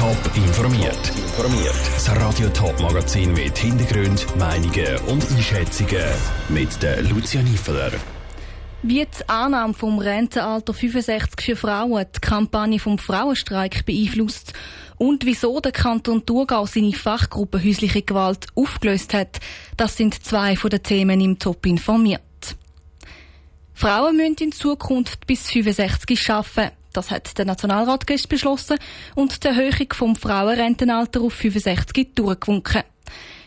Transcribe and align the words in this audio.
Top 0.00 0.16
informiert. 0.34 1.12
Informiert. 1.14 1.74
Das 1.92 2.08
Radio 2.16 2.48
Top 2.48 2.80
Magazin 2.80 3.34
mit 3.34 3.58
Hintergrund, 3.58 4.34
Meinungen 4.38 4.96
und 5.08 5.30
Einschätzungen 5.30 6.02
mit 6.48 6.82
der 6.82 7.02
Lucia 7.02 7.42
Niefeler. 7.42 7.92
Wie 8.82 9.04
die 9.04 9.28
Annahme 9.28 9.74
vom 9.74 9.98
Rentenalter 9.98 10.72
65 10.72 11.44
für 11.44 11.54
Frauen 11.54 12.06
die 12.16 12.18
Kampagne 12.18 12.78
vom 12.78 12.96
Frauenstreik 12.96 13.84
beeinflusst 13.84 14.54
und 14.96 15.26
wieso 15.26 15.60
der 15.60 15.72
Kanton 15.72 16.24
Thurgau 16.24 16.64
seine 16.64 16.94
Fachgruppe 16.94 17.62
häusliche 17.62 18.00
Gewalt 18.00 18.46
aufgelöst 18.54 19.12
hat, 19.12 19.38
das 19.76 19.98
sind 19.98 20.24
zwei 20.24 20.56
von 20.56 20.70
den 20.70 20.82
Themen 20.82 21.20
im 21.20 21.38
Top 21.38 21.66
informiert. 21.66 22.22
Frauen 23.74 24.16
müssen 24.16 24.44
in 24.44 24.52
Zukunft 24.52 25.26
bis 25.26 25.50
65 25.50 26.30
arbeiten. 26.30 26.79
Das 26.92 27.10
hat 27.10 27.38
der 27.38 27.44
Nationalrat 27.44 28.06
gestern 28.06 28.30
beschlossen 28.30 28.78
und 29.14 29.42
die 29.44 29.48
Erhöhung 29.48 29.92
vom 29.92 30.16
Frauenrentenalter 30.16 31.20
auf 31.20 31.34
65 31.34 32.14
durchgewunken. 32.14 32.82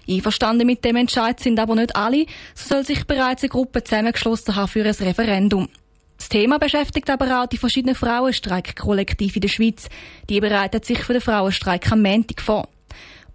Einverstanden 0.08 0.68
mit 0.68 0.84
dem 0.84 0.98
Entscheid 0.98 1.40
sind 1.40 1.60
aber 1.60 1.76
nicht 1.76 1.96
alle. 1.96 2.26
So 2.56 2.76
soll 2.76 2.86
sich 2.86 3.06
bereits 3.06 3.44
eine 3.44 3.50
Gruppe 3.50 3.84
zusammengeschlossen 3.84 4.56
haben 4.56 4.68
für 4.68 4.84
ein 4.84 4.92
Referendum. 4.92 5.70
Das 6.18 6.30
Thema 6.30 6.58
beschäftigt 6.58 7.10
aber 7.10 7.42
auch 7.42 7.48
die 7.48 7.58
verschiedenen 7.58 7.96
Frauenstreikkollektive 7.96 9.36
in 9.36 9.42
der 9.42 9.50
Schweiz. 9.50 9.90
Die 10.30 10.40
bereiten 10.40 10.84
sich 10.84 11.00
für 11.00 11.14
den 11.14 11.22
Frauenstreik 11.22 11.92
am 11.92 12.02
Montag 12.02 12.42
vor. 12.42 12.68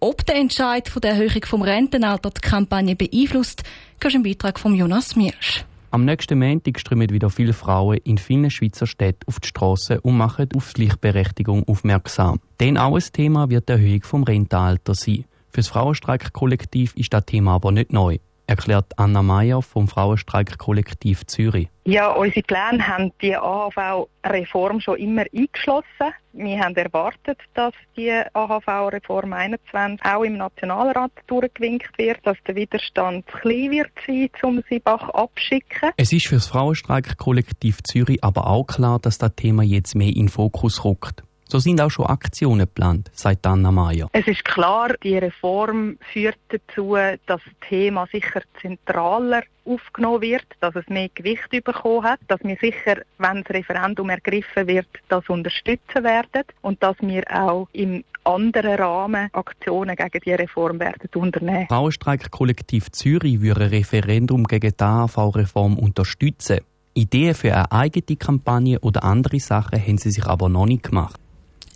Ob 0.01 0.25
der 0.27 0.37
Entscheid 0.37 0.89
von 0.89 1.01
der 1.01 1.13
Erhöhung 1.13 1.45
vom 1.45 1.63
Rentenalter 1.63 2.31
die 2.31 2.41
Kampagne 2.41 2.95
beeinflusst, 2.95 3.63
gehst 3.99 4.15
im 4.15 4.23
Beitrag 4.23 4.59
von 4.61 4.75
Jonas 4.75 5.17
Miersch. 5.17 5.65
Am 5.91 6.05
nächsten 6.05 6.39
Montag 6.39 6.79
strömen 6.79 7.09
wieder 7.09 7.31
viele 7.31 7.55
Frauen 7.55 7.99
in 8.05 8.19
vielen 8.19 8.51
Schweizer 8.51 8.87
Städten 8.87 9.27
auf 9.27 9.41
die 9.41 9.49
Straße 9.49 10.01
und 10.03 10.19
machen 10.19 10.49
auf 10.55 10.75
Gleichberechtigung 10.75 11.67
aufmerksam. 11.67 12.41
Denn 12.61 12.77
auch 12.77 12.95
ein 12.95 13.13
Thema 13.13 13.49
wird 13.49 13.71
die 13.71 13.73
Erhöhung 13.73 14.03
vom 14.03 14.23
Rentenalter 14.23 14.95
sein. 14.95 15.25
Für 15.51 15.61
das 15.61 15.69
Frauenstreikkollektiv 15.69 16.95
ist 16.95 17.15
das 17.15 17.25
Thema 17.25 17.55
aber 17.55 17.73
nicht 17.73 17.93
neu 17.93 18.19
erklärt 18.49 18.87
Anna 18.97 19.23
Meyer 19.23 19.63
vom 19.63 19.89
Frauenstreikkollektiv 19.89 21.27
Zürich. 21.27 21.69
Ja, 21.85 22.11
unsere 22.11 22.43
Pläne 22.43 22.87
haben 22.87 23.13
die 23.23 23.37
AHV-Reform 23.37 24.81
schon 24.81 24.99
immer 24.99 25.25
eingeschlossen. 25.35 26.13
Wir 26.33 26.61
haben 26.61 26.75
erwartet, 26.77 27.39
dass 27.55 27.73
die 27.97 28.11
AHV-Reform 28.33 29.33
21 29.33 30.05
auch 30.05 30.23
im 30.23 30.37
Nationalrat 30.37 31.13
durchgewinkt 31.27 31.97
wird, 31.99 32.19
dass 32.25 32.37
der 32.47 32.57
Widerstand 32.57 33.27
klein 33.27 33.71
wird 33.71 33.91
sein, 34.07 34.31
um 34.43 34.63
sie 34.69 34.79
Bach 34.79 35.09
abschicken. 35.11 35.91
Es 35.97 36.13
ist 36.13 36.27
für 36.27 36.37
das 36.37 36.47
Frauenstreikkollektiv 36.47 37.83
Zürich 37.83 38.23
aber 38.23 38.47
auch 38.47 38.65
klar, 38.67 38.99
dass 38.99 39.19
das 39.19 39.35
Thema 39.37 39.63
jetzt 39.63 39.95
mehr 39.95 40.09
in 40.09 40.27
den 40.27 40.29
Fokus 40.29 40.85
rückt. 40.85 41.23
So 41.51 41.59
sind 41.59 41.81
auch 41.81 41.91
schon 41.91 42.05
Aktionen 42.07 42.61
geplant, 42.61 43.11
sagt 43.15 43.47
Anna 43.47 43.73
Mayer. 43.73 44.11
Es 44.13 44.27
ist 44.27 44.45
klar, 44.45 44.95
die 45.03 45.17
Reform 45.17 45.97
führt 46.13 46.37
dazu, 46.51 46.95
dass 46.95 47.19
das 47.27 47.41
Thema 47.67 48.07
sicher 48.13 48.43
zentraler 48.61 49.43
aufgenommen 49.65 50.21
wird, 50.21 50.45
dass 50.61 50.77
es 50.77 50.87
mehr 50.89 51.09
Gewicht 51.15 51.51
bekommen 51.51 52.05
hat, 52.05 52.21
dass 52.29 52.43
wir 52.43 52.57
sicher, 52.61 53.03
wenn 53.17 53.43
das 53.43 53.55
Referendum 53.55 54.11
ergriffen 54.11 54.67
wird, 54.67 54.89
das 55.09 55.27
unterstützen 55.29 56.05
werden 56.05 56.45
und 56.61 56.83
dass 56.83 56.97
wir 57.01 57.25
auch 57.31 57.67
im 57.73 58.05
anderen 58.25 58.75
Rahmen 58.75 59.31
Aktionen 59.33 59.97
gegen 59.97 60.21
die 60.25 60.33
Reform 60.33 60.79
werden 60.81 61.09
unternehmen. 61.15 61.67
Frauenstreik-Kollektiv 61.69 62.91
Zürich 62.93 63.41
würde 63.41 63.65
ein 63.65 63.71
Referendum 63.71 64.45
gegen 64.45 64.75
die 64.79 64.85
AHV-Reform 64.85 65.79
unterstützen. 65.79 66.61
Ideen 66.93 67.35
für 67.35 67.55
eine 67.55 67.73
eigene 67.73 68.17
Kampagne 68.17 68.79
oder 68.81 69.05
andere 69.05 69.41
Sachen 69.41 69.81
haben 69.81 69.97
sie 69.97 70.11
sich 70.11 70.27
aber 70.27 70.49
noch 70.51 70.67
nicht 70.67 70.83
gemacht. 70.83 71.19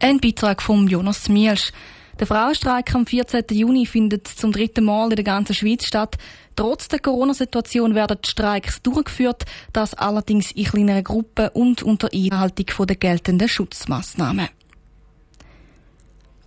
Ein 0.02 0.18
Beitrag 0.18 0.60
von 0.62 0.88
Jonas 0.88 1.28
Mielsch. 1.28 1.70
Der 2.18 2.26
Frauenstreik 2.26 2.92
am 2.92 3.06
14. 3.06 3.44
Juni 3.52 3.86
findet 3.86 4.26
zum 4.26 4.50
dritten 4.50 4.84
Mal 4.84 5.10
in 5.10 5.14
der 5.14 5.24
ganzen 5.24 5.54
Schweiz 5.54 5.86
statt. 5.86 6.18
Trotz 6.56 6.88
der 6.88 6.98
Corona-Situation 6.98 7.94
werden 7.94 8.18
die 8.20 8.28
Streiks 8.28 8.82
durchgeführt, 8.82 9.44
das 9.72 9.94
allerdings 9.94 10.50
in 10.50 10.64
kleineren 10.64 11.04
Gruppen 11.04 11.50
und 11.50 11.84
unter 11.84 12.08
Einhaltung 12.12 12.66
der 12.84 12.96
geltenden 12.96 13.48
Schutzmaßnahmen. 13.48 14.48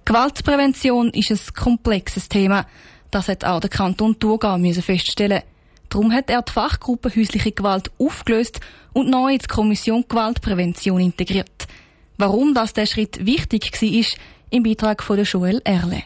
Gewaltprävention 0.03 1.11
ist 1.11 1.31
ein 1.31 1.53
komplexes 1.55 2.27
Thema. 2.27 2.67
Das 3.09 3.29
hat 3.29 3.45
auch 3.45 3.61
der 3.61 3.69
Kanton 3.69 4.19
Thurgau 4.19 4.59
feststellen 4.81 5.44
Darum 5.88 6.11
hat 6.11 6.29
er 6.29 6.41
die 6.41 6.51
Fachgruppe 6.51 7.09
häusliche 7.15 7.53
Gewalt 7.53 7.89
aufgelöst 7.99 8.59
und 8.91 9.09
neu 9.09 9.31
in 9.31 9.39
die 9.39 9.47
Kommission 9.47 10.03
Gewaltprävention 10.09 10.99
integriert. 10.99 11.67
Warum 12.17 12.53
das 12.53 12.71
der 12.71 12.85
Schritt 12.85 13.25
wichtig 13.25 13.71
war, 13.73 13.89
ist 13.89 14.17
im 14.49 14.63
Beitrag 14.63 15.03
von 15.03 15.21
Joel 15.21 15.61
Erle. 15.65 16.03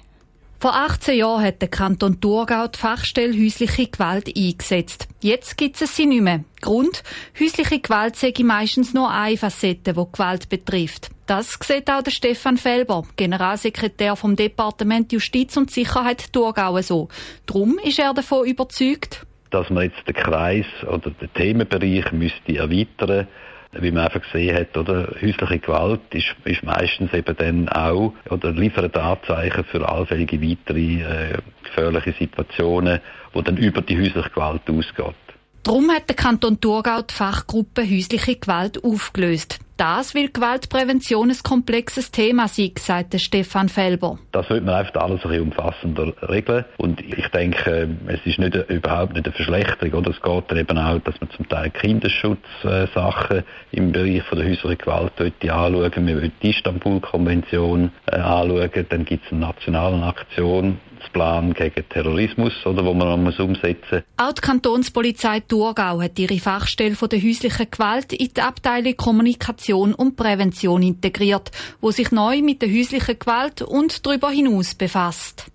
Vor 0.59 0.75
18 0.75 1.17
Jahren 1.17 1.43
hat 1.43 1.61
der 1.61 1.69
Kanton 1.69 2.19
Thurgau 2.19 2.67
die 2.67 2.79
Fachstelle 2.79 3.33
häusliche 3.33 3.87
Gewalt 3.87 4.27
eingesetzt. 4.35 5.07
Jetzt 5.21 5.55
gibt 5.55 5.79
es 5.81 5.95
sie 5.95 6.07
nicht 6.07 6.21
mehr. 6.21 6.43
Grund? 6.61 7.03
Häusliche 7.39 7.79
Gewalt 7.79 8.15
sei 8.17 8.33
meistens 8.43 8.93
nur 8.93 9.09
eine 9.09 9.37
Facette, 9.37 9.93
die 9.93 10.05
Gewalt 10.11 10.49
betrifft. 10.49 11.11
Das 11.27 11.57
sieht 11.63 11.89
auch 11.89 12.01
der 12.01 12.11
Stefan 12.11 12.57
Felber, 12.57 13.03
Generalsekretär 13.15 14.15
vom 14.15 14.35
Departement 14.35 15.13
Justiz 15.13 15.55
und 15.55 15.71
Sicherheit 15.71 16.33
Thurgau 16.33 16.81
so. 16.81 17.07
Darum 17.45 17.79
ist 17.81 17.99
er 17.99 18.13
davon 18.13 18.47
überzeugt, 18.47 19.25
dass 19.51 19.69
man 19.69 19.83
jetzt 19.83 20.07
den 20.07 20.15
Kreis 20.15 20.65
oder 20.83 21.11
den 21.11 21.33
Themenbereich 21.35 22.11
müsste 22.11 22.57
erweitern 22.57 23.09
müsste 23.09 23.27
wie 23.74 23.91
man 23.91 24.06
einfach 24.06 24.22
gesehen 24.22 24.56
hat, 24.56 24.75
oder 24.75 25.09
häusliche 25.22 25.59
Gewalt 25.59 26.02
ist, 26.12 26.35
ist 26.46 26.63
meistens 26.63 27.13
eben 27.13 27.35
dann 27.38 27.69
auch 27.69 28.13
oder 28.30 28.52
liefert 28.52 28.97
Anzeichen 28.97 29.63
für 29.66 29.88
allfällige 29.88 30.41
weitere 30.41 31.02
äh, 31.02 31.38
gefährliche 31.63 32.13
Situationen, 32.18 33.00
wo 33.34 33.41
dann 33.41 33.57
über 33.57 33.81
die 33.81 33.97
häusliche 33.97 34.30
Gewalt 34.30 34.62
ausgeht. 34.68 35.16
Darum 35.63 35.91
hat 35.91 36.07
der 36.07 36.16
Kanton 36.16 36.59
Thurgau 36.59 37.02
die 37.02 37.13
Fachgruppe 37.13 37.81
häusliche 37.81 38.35
Gewalt 38.35 38.84
aufgelöst. 38.84 39.59
Das, 39.79 40.13
weil 40.13 40.28
Gewaltprävention 40.28 41.29
ein 41.29 41.38
komplexes 41.41 42.12
Thema 42.12 42.50
sei, 42.50 42.73
sagt 42.78 43.17
Stefan 43.17 43.69
Felber. 43.69 44.19
Das 44.34 44.45
sollte 44.50 44.66
man 44.66 44.75
einfach 44.75 44.95
alles 44.95 45.23
ein 45.23 45.29
bisschen 45.29 45.44
umfassender 45.45 46.13
regeln. 46.28 46.66
Und 46.75 47.00
ich 47.00 47.29
denke, 47.29 47.88
es 48.07 48.19
ist 48.25 48.39
nicht, 48.39 48.56
überhaupt 48.69 49.13
nicht 49.13 49.25
eine 49.25 49.34
Verschlechterung. 49.34 50.01
Oder? 50.01 50.12
Es 50.12 50.22
geht 50.22 50.57
eben 50.57 50.78
auch, 50.78 51.00
dass 51.00 51.22
man 51.22 51.29
zum 51.29 51.47
Teil 51.47 51.69
Kinderschutzsachen 51.69 53.44
im 53.72 53.94
Bereich 53.94 54.23
von 54.23 54.39
der 54.39 54.50
häuslichen 54.50 54.79
Gewalt 54.79 55.13
anschauen. 55.18 56.07
Wir 56.07 56.16
wollen 56.18 56.31
die 56.44 56.50
Istanbul-Konvention 56.50 57.91
äh, 58.07 58.16
anschauen. 58.18 58.85
Dann 58.89 59.06
gibt 59.06 59.25
es 59.28 59.31
eine 59.31 59.39
nationale 59.39 60.03
Aktion 60.03 60.78
Aktionsplan 61.00 61.53
gegen 61.53 61.89
Terrorismus, 61.89 62.53
oder, 62.66 62.85
wo 62.85 62.94
man 62.94 63.23
muss 63.23 63.39
umsetzen 63.39 64.03
muss. 64.18 64.28
Auch 64.28 64.34
die 64.34 64.41
Kantonspolizei 64.41 65.41
Thurgau 65.41 66.01
hat 66.01 66.19
ihre 66.19 66.39
Fachstelle 66.39 66.95
von 66.95 67.09
der 67.09 67.19
häuslichen 67.22 67.68
Gewalt 67.69 68.13
in 68.13 68.29
die 68.35 68.41
Abteilung 68.41 68.95
Kommunikation 68.95 69.69
und 69.75 70.16
Prävention 70.16 70.84
integriert, 70.84 71.52
wo 71.81 71.91
sich 71.91 72.12
neu 72.12 72.41
mit 72.41 72.62
der 72.62 72.69
häuslichen 72.69 73.19
Gewalt 73.19 73.62
und 73.62 74.06
darüber 74.06 74.31
hinaus 74.31 74.75
befasst. 74.75 75.46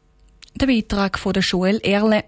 Der 0.60 0.66
Beitrag 0.66 1.18
von 1.18 1.32
der 1.32 1.42
Joel 1.42 1.80
Erle. 1.82 2.24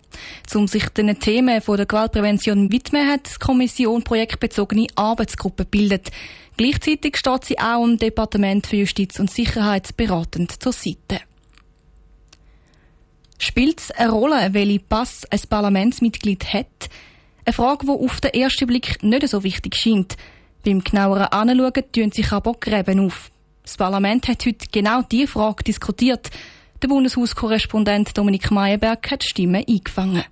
Um 0.53 0.67
sich 0.67 0.89
den 0.89 1.19
Themen 1.21 1.61
von 1.61 1.77
der 1.77 1.87
Gewaltprävention 1.87 2.73
widmen, 2.73 3.09
hat 3.09 3.29
die 3.35 3.39
Kommission 3.39 4.03
projektbezogene 4.03 4.89
Arbeitsgruppen 4.97 5.67
gebildet. 5.71 6.11
Gleichzeitig 6.57 7.19
steht 7.19 7.45
sie 7.45 7.59
auch 7.59 7.85
im 7.85 7.99
Departement 7.99 8.67
für 8.67 8.77
Justiz 8.77 9.21
und 9.21 9.31
Sicherheit 9.31 9.97
beratend 9.97 10.61
zur 10.61 10.73
Seite. 10.73 11.21
Spielt 13.39 13.81
es 13.81 13.91
eine 13.93 14.11
Rolle, 14.11 14.49
welche 14.53 14.81
Pass 14.81 15.25
ein 15.31 15.41
Parlamentsmitglied 15.49 16.53
hat? 16.53 16.89
Eine 17.45 17.53
Frage, 17.53 17.87
die 17.87 17.93
auf 17.93 18.21
den 18.21 18.33
ersten 18.33 18.67
Blick 18.67 19.03
nicht 19.03 19.29
so 19.29 19.45
wichtig 19.45 19.77
scheint. 19.77 20.17
Beim 20.67 20.83
genaueren 20.83 21.27
Anschauen 21.27 21.73
tun 21.93 22.11
sich 22.11 22.33
aber 22.33 22.55
Gräben 22.55 22.99
auf. 22.99 23.31
Das 23.63 23.77
Parlament 23.77 24.27
hat 24.27 24.45
heute 24.45 24.67
genau 24.73 25.03
diese 25.03 25.29
Frage 25.29 25.63
diskutiert. 25.63 26.29
Der 26.83 26.89
Bundeshauskorrespondent 26.89 28.19
Dominik 28.19 28.51
Meyerberg 28.51 29.09
hat 29.13 29.23
die 29.23 29.29
Stimme 29.29 29.65
eingefangen. 29.69 30.25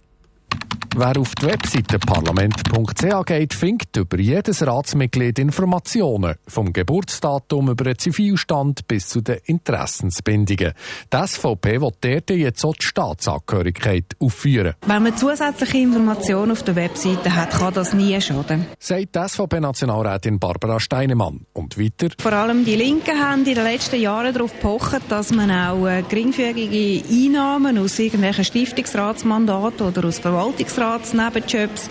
Wer 0.96 1.18
auf 1.18 1.34
die 1.34 1.46
Webseite 1.46 1.98
parlament.ch 1.98 3.26
geht, 3.26 3.52
findet 3.52 3.96
über 3.96 4.16
jedes 4.20 4.64
Ratsmitglied 4.64 5.40
Informationen, 5.40 6.36
vom 6.46 6.72
Geburtsdatum 6.72 7.70
über 7.70 7.82
den 7.82 7.98
Zivilstand 7.98 8.86
bis 8.86 9.08
zu 9.08 9.20
den 9.20 9.38
Interessensbindungen. 9.44 10.72
Die 11.12 11.26
SVP 11.26 11.80
will 11.80 11.90
dort 12.00 12.30
jetzt 12.30 12.64
auch 12.64 12.76
die 12.76 12.86
Staatsangehörigkeit 12.86 14.04
aufführen. 14.20 14.74
Wenn 14.86 15.02
man 15.02 15.16
zusätzliche 15.16 15.78
Informationen 15.78 16.52
auf 16.52 16.62
der 16.62 16.76
Webseite 16.76 17.34
hat, 17.34 17.50
kann 17.50 17.74
das 17.74 17.92
nie 17.92 18.20
schaden. 18.20 18.66
Sagt 18.78 19.16
die 19.16 19.28
SVP-Nationalrätin 19.28 20.38
Barbara 20.38 20.78
Steinemann. 20.78 21.44
Und 21.54 21.76
weiter. 21.76 22.14
Vor 22.20 22.32
allem 22.32 22.64
die 22.64 22.76
Linken 22.76 23.18
haben 23.20 23.40
in 23.40 23.56
den 23.56 23.64
letzten 23.64 24.00
Jahren 24.00 24.32
darauf 24.32 24.52
gepocht, 24.52 25.02
dass 25.08 25.32
man 25.32 25.50
auch 25.50 25.88
äh, 25.88 26.04
geringfügige 26.08 27.02
Einnahmen 27.08 27.78
aus 27.78 27.98
irgendwelchen 27.98 28.44
Stiftungsratsmandaten 28.44 29.88
oder 29.88 30.04
aus 30.04 30.20
Verwaltungsratsmandaten 30.20 30.83
Gemeinderatsnebenjobs 30.84 31.90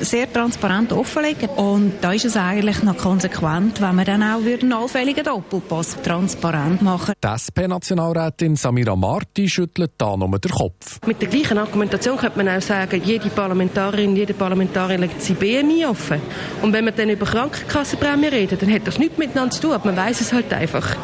sehr 0.00 0.32
transparent 0.32 0.92
offenlegen. 0.92 1.48
Und 1.50 1.94
da 2.00 2.12
ist 2.12 2.24
es 2.24 2.36
eigentlich 2.36 2.82
noch 2.82 2.96
konsequent, 2.96 3.80
wenn 3.80 3.96
wir 3.96 4.04
dann 4.04 4.22
auch 4.22 4.40
einen 4.40 4.72
allfälligen 4.72 5.24
Doppelpass 5.24 5.96
transparent 6.02 6.82
machen. 6.82 7.14
Die 7.22 7.28
SP-Nationalrätin 7.28 8.56
Samira 8.56 8.96
Marti 8.96 9.48
schüttelt 9.48 9.92
da 9.98 10.16
nur 10.16 10.38
den 10.38 10.50
Kopf. 10.50 11.00
Mit 11.06 11.20
der 11.20 11.28
gleichen 11.28 11.58
Argumentation 11.58 12.16
könnte 12.16 12.38
man 12.38 12.48
auch 12.48 12.62
sagen, 12.62 13.02
jede 13.04 13.28
Parlamentarin, 13.30 14.14
jede 14.14 14.34
Parlamentarier 14.34 14.98
legt 14.98 15.20
sie 15.22 15.34
BMI 15.34 15.86
offen. 15.86 16.20
Und 16.62 16.72
wenn 16.72 16.84
wir 16.84 16.92
dann 16.92 17.10
über 17.10 17.26
Krankenkassenprämie 17.26 18.28
reden, 18.28 18.58
dann 18.60 18.72
hat 18.72 18.86
das 18.86 18.98
nichts 18.98 19.18
miteinander 19.18 19.54
zu 19.54 19.62
tun, 19.62 19.72
aber 19.72 19.86
man 19.86 19.96
weiß 19.96 20.20
es 20.20 20.32
halt 20.32 20.52
einfach. 20.52 20.96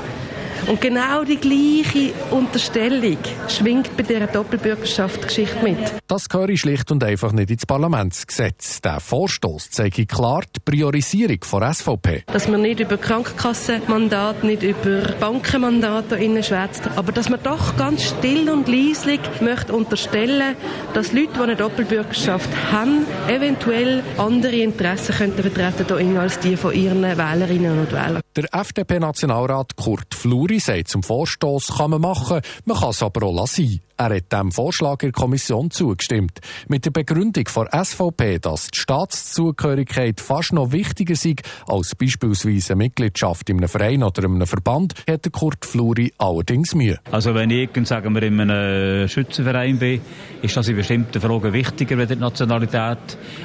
Und 0.67 0.81
genau 0.81 1.25
die 1.25 1.37
gleiche 1.37 2.13
Unterstellung 2.31 3.19
schwingt 3.49 3.97
bei 3.97 4.03
dieser 4.03 4.27
Doppelbürgerschaft-Geschichte 4.27 5.63
mit. 5.63 5.79
Das 6.07 6.29
gehöre 6.29 6.57
schlicht 6.57 6.91
und 6.91 7.03
einfach 7.05 7.33
nicht 7.33 7.51
ins 7.51 7.67
Parlamentsgesetz. 7.67 8.81
Der 8.81 9.01
Vorstoß 9.01 9.71
zeige 9.71 10.07
klar 10.07 10.43
die 10.55 10.61
Priorisierung 10.61 11.39
von 11.43 11.63
SVP. 11.73 12.25
Dass 12.27 12.49
man 12.49 12.63
nicht 12.63 12.81
über 12.81 12.97
Krankenkassenmandate, 12.97 14.47
nicht 14.47 14.63
über 14.63 15.03
Bankenmandate 15.21 16.17
innen 16.17 16.43
schwätzt, 16.43 16.83
aber 16.97 17.13
dass 17.13 17.29
man 17.29 17.43
doch 17.43 17.77
ganz 17.77 18.05
still 18.05 18.49
und 18.51 18.69
leislich 18.69 19.21
möchte 19.41 19.73
unterstellen, 19.73 20.57
dass 20.95 21.13
Leute, 21.13 21.29
die 21.35 21.41
eine 21.41 21.57
Doppelbürgerschaft 21.57 22.51
haben, 22.73 23.07
eventuell 23.29 24.03
andere 24.19 24.57
Interessen 24.57 25.15
könnten 25.15 25.43
vertreten 25.43 26.19
als 26.19 26.39
die 26.39 26.57
von 26.57 26.75
ihren 26.75 27.03
Wählerinnen 27.03 27.79
und 27.79 27.93
Wählern. 27.93 28.21
Der 28.37 28.53
FDP-Nationalrat 28.53 29.77
Kurt 29.77 30.15
Fluri 30.45 30.61
sagt, 30.61 30.89
zum 30.89 31.03
Vorstoß 31.03 31.69
kann 31.79 31.93
man 31.93 32.03
machen, 32.03 32.43
man 32.67 32.77
kann 32.77 32.91
es 32.91 33.03
aber 33.03 33.27
auch 33.27 33.35
lassen. 33.35 33.81
Er 33.97 34.17
hat 34.17 34.33
dem 34.33 34.51
Vorschlag 34.51 35.05
in 35.05 35.13
der 35.13 35.13
Kommission 35.13 35.71
zugestimmt. 35.71 36.41
Mit 36.67 36.85
der 36.85 36.91
Begründung 36.91 37.47
von 37.47 37.69
SVP, 37.71 38.41
dass 38.41 38.67
die 38.67 38.81
Staatszugehörigkeit 38.81 40.21
fast 40.21 40.53
noch 40.53 40.73
wichtiger 40.73 41.15
sei 41.15 41.37
als 41.69 41.95
beispielsweise 41.95 42.73
eine 42.73 42.83
Mitgliedschaft 42.83 43.49
in 43.51 43.59
einem 43.59 43.69
Verein 43.69 44.03
oder 44.03 44.25
in 44.25 44.35
einem 44.35 44.49
Verband, 44.49 44.95
hat 45.09 45.31
Kurt 45.31 45.65
Fluri 45.65 46.13
allerdings 46.19 46.75
Mühe. 46.75 46.99
Also 47.13 47.37
wenn 47.37 47.51
ich, 47.51 47.71
sagen 47.85 48.13
wir, 48.17 48.23
in 48.25 48.41
einem 48.41 49.07
Schützenverein 49.07 49.79
bin, 49.79 50.01
ist 50.43 50.57
das 50.57 50.67
in 50.67 50.75
bestimmten 50.75 51.21
Fragen 51.21 51.53
wichtiger 51.53 51.97
als 51.97 52.09
die 52.09 52.17
Nationalität. 52.17 52.99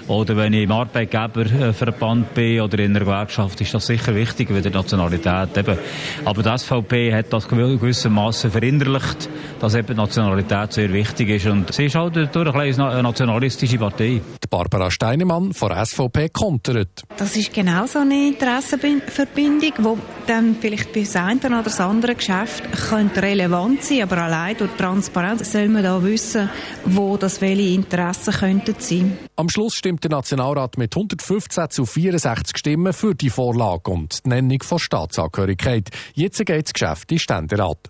Oder 0.08 0.36
wenn 0.36 0.54
ich 0.54 0.64
im 0.64 0.72
Arbeitgeberverband 0.72 2.34
bin 2.34 2.62
oder 2.62 2.80
in 2.80 2.96
einer 2.96 3.06
Gewerkschaft, 3.06 3.62
ist 3.62 3.76
das 3.76 3.86
sicher 3.86 4.16
wichtiger 4.16 4.56
als 4.56 4.64
die 4.64 4.72
Nationalität. 4.72 5.56
Eben. 5.56 5.78
Aber 6.26 6.42
die 6.42 6.58
SVP 6.58 7.14
hat 7.14 7.32
das 7.32 7.48
gewissermaßen 7.48 8.50
verinnerlicht, 8.50 9.30
dass 9.60 9.76
eben 9.76 9.96
Nationalität 9.96 10.40
Nationalität 10.50 10.74
sehr 10.74 10.94
wichtig 10.94 11.30
ist. 11.30 11.46
Und 11.46 11.74
sie 11.74 11.86
ist 11.86 11.96
halt 11.96 12.36
durch 12.36 12.56
eine 12.56 13.04
nationalistische 13.04 13.78
Partei. 13.78 14.22
Die 14.44 14.48
Barbara 14.50 14.90
Steinemann 14.90 15.54
von 15.54 15.72
SVP 15.74 16.30
kontert. 16.30 17.04
Das 17.18 17.36
ist 17.36 17.54
genau 17.54 17.86
so 17.86 18.00
eine 18.00 18.28
Interessenverbindung, 18.30 19.74
die 19.78 20.28
dann 20.28 20.56
vielleicht 20.60 20.94
bei 20.94 21.06
einem 21.20 21.54
oder 21.54 21.64
das 21.64 21.80
andere 21.80 22.16
Geschäft 22.16 22.64
könnte 22.90 23.22
relevant 23.22 23.84
sein 23.84 24.04
aber 24.04 24.18
allein 24.24 24.58
durch 24.58 24.72
Transparenz 24.78 25.52
soll 25.52 25.70
man 25.70 25.84
da 25.84 26.04
wissen, 26.04 26.50
wo 26.86 27.18
das 27.18 27.42
welche 27.42 27.74
Interessen 27.74 28.34
könnten 28.34 28.76
sein. 28.78 29.18
Am 29.36 29.50
Schluss 29.50 29.76
stimmt 29.76 30.04
der 30.04 30.12
Nationalrat 30.12 30.78
mit 30.78 30.96
115 30.96 31.70
zu 31.70 31.86
64 31.86 32.58
Stimmen 32.58 32.94
für 32.94 33.16
die 33.16 33.30
Vorlage 33.30 33.92
und 33.92 34.26
die 34.26 34.30
Nennung 34.30 34.62
von 34.64 34.80
Staatsangehörigkeit. 34.80 35.90
Jetzt 36.14 36.46
geht 36.46 36.66
das 36.66 36.74
Geschäft 36.74 37.12
in 37.12 37.20
Ständerat. 37.20 37.90